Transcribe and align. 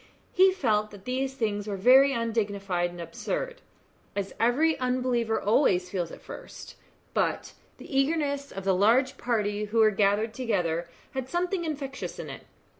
he 0.33 0.51
felt 0.51 0.89
that 0.89 1.05
these 1.05 1.35
things 1.35 1.67
were 1.67 1.77
very 1.77 2.11
undignified 2.11 2.89
and 2.89 2.99
absurd, 2.99 3.61
as 4.15 4.33
every 4.39 4.75
unbeliever 4.79 5.39
always 5.39 5.91
feels 5.91 6.09
at 6.11 6.23
first; 6.23 6.73
but 7.13 7.53
the 7.77 7.95
eagerness 7.99 8.51
of 8.51 8.63
the 8.63 8.73
large 8.73 9.15
party 9.19 9.65
who 9.65 9.77
were 9.77 9.91
gathered 9.91 10.33
together 10.33 10.89
had 11.11 11.29
something 11.29 11.65
infectious 11.65 12.17
in 12.17 12.31
it. 12.31 12.47